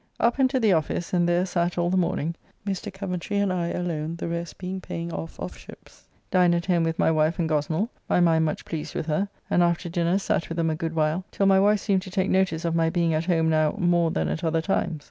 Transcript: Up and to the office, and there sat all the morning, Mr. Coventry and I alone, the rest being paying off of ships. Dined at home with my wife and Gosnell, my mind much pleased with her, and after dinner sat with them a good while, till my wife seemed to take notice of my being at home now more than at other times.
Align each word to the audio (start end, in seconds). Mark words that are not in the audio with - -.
Up 0.19 0.39
and 0.39 0.49
to 0.49 0.59
the 0.59 0.73
office, 0.73 1.13
and 1.13 1.29
there 1.29 1.45
sat 1.45 1.77
all 1.77 1.91
the 1.91 1.95
morning, 1.95 2.33
Mr. 2.65 2.91
Coventry 2.91 3.37
and 3.37 3.53
I 3.53 3.67
alone, 3.67 4.15
the 4.15 4.27
rest 4.27 4.57
being 4.57 4.81
paying 4.81 5.13
off 5.13 5.39
of 5.39 5.55
ships. 5.55 6.07
Dined 6.31 6.55
at 6.55 6.65
home 6.65 6.83
with 6.83 6.97
my 6.97 7.11
wife 7.11 7.37
and 7.37 7.47
Gosnell, 7.47 7.87
my 8.09 8.19
mind 8.19 8.43
much 8.45 8.65
pleased 8.65 8.95
with 8.95 9.05
her, 9.05 9.29
and 9.47 9.61
after 9.61 9.89
dinner 9.89 10.17
sat 10.17 10.49
with 10.49 10.55
them 10.55 10.71
a 10.71 10.75
good 10.75 10.95
while, 10.95 11.23
till 11.29 11.45
my 11.45 11.59
wife 11.59 11.81
seemed 11.81 12.01
to 12.01 12.09
take 12.09 12.31
notice 12.31 12.65
of 12.65 12.73
my 12.73 12.89
being 12.89 13.13
at 13.13 13.25
home 13.25 13.47
now 13.47 13.75
more 13.77 14.09
than 14.09 14.27
at 14.27 14.43
other 14.43 14.59
times. 14.59 14.99